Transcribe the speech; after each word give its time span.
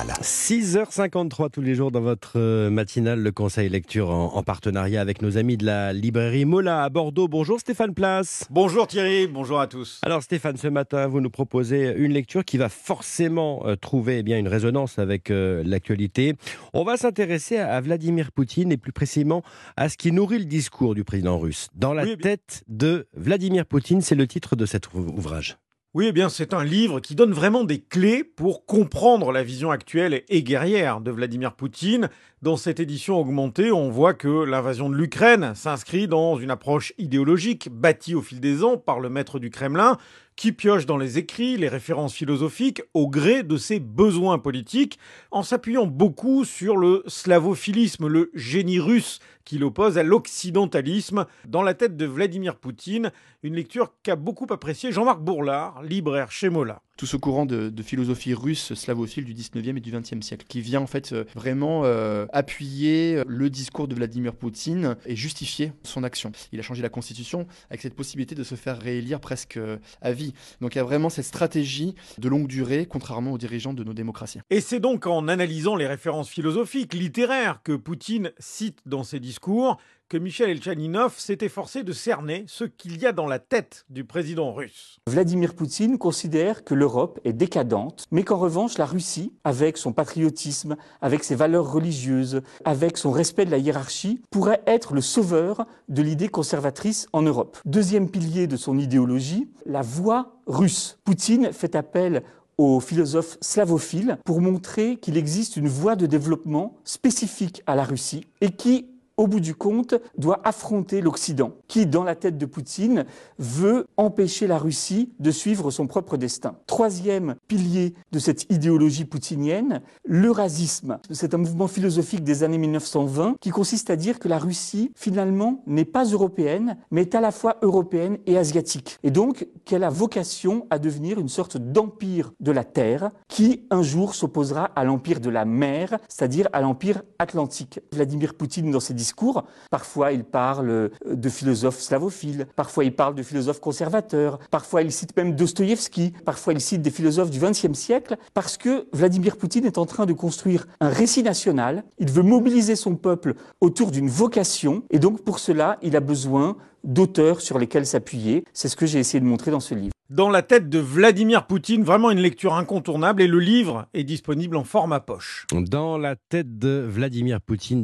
générale. 0.00 0.22
6h53 0.22 1.50
tous 1.50 1.60
les 1.60 1.74
jours 1.74 1.90
dans 1.90 2.00
votre 2.00 2.32
euh, 2.38 2.70
matinale, 2.70 3.20
le 3.20 3.32
conseil 3.32 3.68
lecture 3.68 4.10
en, 4.10 4.34
en 4.34 4.42
partenariat 4.42 5.00
avec 5.00 5.22
nos 5.22 5.36
amis 5.38 5.56
de 5.56 5.64
la 5.66 5.92
librairie 5.92 6.44
Mola 6.44 6.82
à 6.84 6.88
Bordeaux. 6.88 7.28
Bonjour 7.28 7.60
Stéphane 7.60 7.94
Place. 7.94 8.44
Bonjour 8.50 8.86
Thierry, 8.86 9.26
bonjour 9.26 9.60
à 9.60 9.66
tous. 9.66 10.00
Alors 10.02 10.22
Stéphane, 10.22 10.56
ce 10.56 10.68
matin, 10.68 11.06
vous 11.06 11.20
nous 11.20 11.30
proposez 11.30 11.92
une 11.96 12.12
lecture 12.12 12.44
qui 12.44 12.58
va 12.58 12.68
forcément 12.68 13.62
euh, 13.66 13.76
trouver 13.76 14.18
eh 14.18 14.22
bien, 14.22 14.38
une 14.38 14.48
résonance 14.48 14.98
avec 14.98 15.30
euh, 15.30 15.62
l'actualité. 15.64 16.34
On 16.72 16.84
va 16.84 16.96
s'intéresser 16.96 17.58
à, 17.58 17.74
à 17.74 17.80
Vladimir 17.80 18.32
Poutine 18.32 18.72
et 18.72 18.76
plus 18.76 18.92
précisément 18.92 19.42
à 19.76 19.88
ce 19.88 19.96
qui 19.96 20.12
nourrit 20.12 20.38
le 20.38 20.44
discours 20.44 20.94
du 20.94 21.04
président 21.04 21.38
russe. 21.38 21.68
Dans 21.74 21.92
la 21.94 22.04
Oui, 22.04 22.16
tête 22.16 22.64
de 22.68 23.06
Vladimir 23.14 23.66
Poutine, 23.66 24.00
c'est 24.00 24.14
le 24.14 24.26
titre 24.26 24.56
de 24.56 24.66
cet 24.66 24.86
ouv- 24.94 25.08
ouvrage. 25.16 25.58
Oui, 25.92 26.06
eh 26.06 26.12
bien, 26.12 26.28
c'est 26.28 26.54
un 26.54 26.62
livre 26.62 27.00
qui 27.00 27.16
donne 27.16 27.32
vraiment 27.32 27.64
des 27.64 27.80
clés 27.80 28.22
pour 28.22 28.64
comprendre 28.64 29.32
la 29.32 29.42
vision 29.42 29.72
actuelle 29.72 30.22
et 30.28 30.44
guerrière 30.44 31.00
de 31.00 31.10
Vladimir 31.10 31.54
Poutine. 31.56 32.10
Dans 32.42 32.56
cette 32.56 32.78
édition 32.78 33.18
augmentée, 33.18 33.72
on 33.72 33.90
voit 33.90 34.14
que 34.14 34.44
l'invasion 34.44 34.88
de 34.88 34.94
l'Ukraine 34.94 35.52
s'inscrit 35.56 36.06
dans 36.06 36.36
une 36.36 36.52
approche 36.52 36.92
idéologique 36.96 37.70
bâtie 37.72 38.14
au 38.14 38.22
fil 38.22 38.38
des 38.38 38.62
ans 38.62 38.76
par 38.76 39.00
le 39.00 39.10
maître 39.10 39.40
du 39.40 39.50
Kremlin, 39.50 39.98
qui 40.40 40.52
pioche 40.52 40.86
dans 40.86 40.96
les 40.96 41.18
écrits, 41.18 41.58
les 41.58 41.68
références 41.68 42.14
philosophiques 42.14 42.80
au 42.94 43.10
gré 43.10 43.42
de 43.42 43.58
ses 43.58 43.78
besoins 43.78 44.38
politiques, 44.38 44.98
en 45.30 45.42
s'appuyant 45.42 45.84
beaucoup 45.84 46.46
sur 46.46 46.78
le 46.78 47.02
slavophilisme, 47.06 48.06
le 48.06 48.30
génie 48.32 48.80
russe 48.80 49.18
qui 49.44 49.58
l'oppose 49.58 49.98
à 49.98 50.02
l'occidentalisme. 50.02 51.26
Dans 51.46 51.60
la 51.60 51.74
tête 51.74 51.98
de 51.98 52.06
Vladimir 52.06 52.56
Poutine, 52.56 53.12
une 53.42 53.54
lecture 53.54 53.92
qu'a 54.02 54.16
beaucoup 54.16 54.46
appréciée 54.48 54.92
Jean-Marc 54.92 55.20
Bourlard, 55.20 55.82
libraire 55.82 56.30
chez 56.32 56.48
Mola. 56.48 56.80
Tout 57.00 57.06
ce 57.06 57.16
courant 57.16 57.46
de, 57.46 57.72
philosophie 57.82 58.34
russe 58.34 58.74
slavophile 58.74 59.24
du 59.24 59.32
19e 59.32 59.78
et 59.78 59.80
du 59.80 59.90
20e 59.90 60.20
siècle, 60.20 60.44
qui 60.46 60.60
vient 60.60 60.82
en 60.82 60.86
fait 60.86 61.14
euh, 61.14 61.24
vraiment 61.34 61.80
euh, 61.86 62.26
appuyer 62.30 63.22
le 63.26 63.48
discours 63.48 63.88
de 63.88 63.94
Vladimir 63.94 64.34
Poutine 64.34 64.96
et 65.06 65.16
justifier 65.16 65.72
son 65.82 66.04
action. 66.04 66.30
Il 66.52 66.60
a 66.60 66.62
changé 66.62 66.82
la 66.82 66.90
constitution 66.90 67.46
avec 67.70 67.80
cette 67.80 67.94
possibilité 67.94 68.34
de 68.34 68.42
se 68.42 68.54
faire 68.54 68.78
réélire 68.78 69.18
presque 69.18 69.56
euh, 69.56 69.78
à 70.02 70.12
vie. 70.12 70.34
Donc 70.60 70.74
il 70.74 70.76
y 70.76 70.80
a 70.82 70.84
vraiment 70.84 71.08
cette 71.08 71.24
stratégie 71.24 71.94
de 72.18 72.28
longue 72.28 72.48
durée, 72.48 72.84
contrairement 72.84 73.32
aux 73.32 73.38
dirigeants 73.38 73.72
de 73.72 73.82
nos 73.82 73.94
démocraties. 73.94 74.40
Et 74.50 74.60
c'est 74.60 74.78
donc 74.78 75.06
en 75.06 75.26
analysant 75.26 75.76
les 75.76 75.86
références 75.86 76.28
philosophiques, 76.28 76.92
littéraires 76.92 77.62
que 77.64 77.72
Poutine 77.72 78.30
cite 78.38 78.80
dans 78.84 79.04
ses 79.04 79.20
discours 79.20 79.78
que 80.10 80.18
Michel 80.18 80.50
Elchaninov 80.50 81.14
s'est 81.18 81.38
efforcé 81.40 81.84
de 81.84 81.92
cerner 81.92 82.44
ce 82.48 82.64
qu'il 82.64 83.00
y 83.00 83.06
a 83.06 83.12
dans 83.12 83.28
la 83.28 83.38
tête 83.38 83.86
du 83.90 84.04
président 84.04 84.52
russe. 84.52 84.98
Vladimir 85.06 85.54
Poutine 85.54 85.98
considère 85.98 86.64
que 86.64 86.74
l'Europe 86.74 87.20
est 87.24 87.32
décadente, 87.32 88.06
mais 88.10 88.24
qu'en 88.24 88.36
revanche 88.36 88.76
la 88.76 88.86
Russie, 88.86 89.32
avec 89.44 89.76
son 89.76 89.92
patriotisme, 89.92 90.76
avec 91.00 91.22
ses 91.22 91.36
valeurs 91.36 91.72
religieuses, 91.72 92.42
avec 92.64 92.98
son 92.98 93.12
respect 93.12 93.44
de 93.44 93.52
la 93.52 93.58
hiérarchie, 93.58 94.20
pourrait 94.30 94.62
être 94.66 94.94
le 94.94 95.00
sauveur 95.00 95.64
de 95.88 96.02
l'idée 96.02 96.28
conservatrice 96.28 97.06
en 97.12 97.22
Europe. 97.22 97.58
Deuxième 97.64 98.10
pilier 98.10 98.48
de 98.48 98.56
son 98.56 98.78
idéologie, 98.78 99.48
la 99.64 99.82
voix 99.82 100.40
russe. 100.48 100.98
Poutine 101.04 101.52
fait 101.52 101.76
appel 101.76 102.24
aux 102.58 102.80
philosophes 102.80 103.38
slavophiles 103.40 104.18
pour 104.24 104.40
montrer 104.40 104.96
qu'il 104.96 105.16
existe 105.16 105.56
une 105.56 105.68
voie 105.68 105.94
de 105.94 106.06
développement 106.06 106.74
spécifique 106.82 107.62
à 107.66 107.76
la 107.76 107.84
Russie 107.84 108.26
et 108.40 108.50
qui 108.50 108.86
au 109.16 109.26
bout 109.26 109.40
du 109.40 109.54
compte, 109.54 109.94
doit 110.16 110.40
affronter 110.44 111.00
l'Occident, 111.00 111.52
qui, 111.68 111.86
dans 111.86 112.04
la 112.04 112.14
tête 112.14 112.38
de 112.38 112.46
Poutine, 112.46 113.04
veut 113.38 113.86
empêcher 113.96 114.46
la 114.46 114.58
Russie 114.58 115.12
de 115.18 115.30
suivre 115.30 115.70
son 115.70 115.86
propre 115.86 116.16
destin. 116.16 116.56
Troisième 116.66 117.36
pilier 117.48 117.94
de 118.12 118.18
cette 118.18 118.50
idéologie 118.50 119.04
poutinienne, 119.04 119.82
l'eurasisme. 120.04 120.98
C'est 121.10 121.34
un 121.34 121.38
mouvement 121.38 121.68
philosophique 121.68 122.24
des 122.24 122.42
années 122.42 122.58
1920 122.58 123.36
qui 123.40 123.50
consiste 123.50 123.90
à 123.90 123.96
dire 123.96 124.18
que 124.18 124.28
la 124.28 124.38
Russie, 124.38 124.92
finalement, 124.94 125.62
n'est 125.66 125.84
pas 125.84 126.04
européenne, 126.04 126.76
mais 126.90 127.02
est 127.02 127.14
à 127.14 127.20
la 127.20 127.32
fois 127.32 127.56
européenne 127.62 128.18
et 128.26 128.38
asiatique. 128.38 128.98
Et 129.02 129.10
donc 129.10 129.46
qu'elle 129.64 129.84
a 129.84 129.90
vocation 129.90 130.66
à 130.70 130.78
devenir 130.78 131.18
une 131.18 131.28
sorte 131.28 131.56
d'empire 131.56 132.32
de 132.40 132.52
la 132.52 132.64
Terre 132.64 133.10
qui, 133.28 133.66
un 133.70 133.82
jour, 133.82 134.14
s'opposera 134.14 134.64
à 134.64 134.84
l'empire 134.84 135.20
de 135.20 135.30
la 135.30 135.44
mer, 135.44 135.98
c'est-à-dire 136.08 136.48
à 136.52 136.60
l'empire 136.60 137.02
atlantique. 137.18 137.80
Vladimir 137.92 138.34
Poutine, 138.34 138.70
dans 138.70 138.80
ses 138.80 138.94
discours, 139.10 139.44
parfois 139.70 140.12
il 140.12 140.22
parle 140.22 140.90
de 141.04 141.28
philosophes 141.28 141.80
slavophiles, 141.80 142.46
parfois 142.54 142.84
il 142.84 142.94
parle 142.94 143.16
de 143.16 143.24
philosophes 143.24 143.60
conservateurs, 143.60 144.38
parfois 144.50 144.82
il 144.82 144.92
cite 144.92 145.16
même 145.16 145.34
Dostoïevski, 145.34 146.12
parfois 146.24 146.52
il 146.52 146.60
cite 146.60 146.80
des 146.80 146.92
philosophes 146.92 147.30
du 147.30 147.40
XXe 147.40 147.72
siècle, 147.72 148.16
parce 148.34 148.56
que 148.56 148.86
Vladimir 148.92 149.36
Poutine 149.36 149.64
est 149.66 149.78
en 149.78 149.86
train 149.86 150.06
de 150.06 150.12
construire 150.12 150.68
un 150.80 150.90
récit 150.90 151.24
national, 151.24 151.82
il 151.98 152.10
veut 152.10 152.22
mobiliser 152.22 152.76
son 152.76 152.94
peuple 152.94 153.34
autour 153.60 153.90
d'une 153.90 154.08
vocation, 154.08 154.84
et 154.90 155.00
donc 155.00 155.22
pour 155.22 155.40
cela, 155.40 155.78
il 155.82 155.96
a 155.96 156.00
besoin 156.00 156.56
d'auteurs 156.84 157.40
sur 157.40 157.58
lesquels 157.58 157.86
s'appuyer. 157.86 158.44
C'est 158.52 158.68
ce 158.68 158.76
que 158.76 158.86
j'ai 158.86 158.98
essayé 158.98 159.20
de 159.20 159.26
montrer 159.26 159.50
dans 159.50 159.60
ce 159.60 159.74
livre. 159.74 159.92
Dans 160.10 160.28
la 160.28 160.42
tête 160.42 160.68
de 160.68 160.80
Vladimir 160.80 161.46
Poutine, 161.46 161.84
vraiment 161.84 162.10
une 162.10 162.18
lecture 162.18 162.54
incontournable. 162.54 163.22
Et 163.22 163.28
le 163.28 163.38
livre 163.38 163.86
est 163.94 164.02
disponible 164.02 164.56
en 164.56 164.64
format 164.64 164.98
poche. 164.98 165.46
Dans 165.52 165.98
la 165.98 166.16
tête 166.16 166.58
de 166.58 166.84
Vladimir 166.84 167.40
Poutine, 167.40 167.78